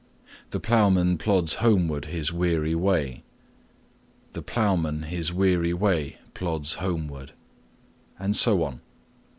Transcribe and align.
The 0.49 0.59
ploughman 0.59 1.19
plods 1.19 1.53
homeward 1.61 2.05
his 2.05 2.33
weary 2.33 2.73
way. 2.73 3.21
The 4.31 4.41
ploughman 4.41 5.03
his 5.03 5.31
weary 5.31 5.75
way 5.75 6.17
plods 6.33 6.73
homeward. 6.81 7.33
and 8.17 8.35
so 8.35 8.63
on. 8.63 8.81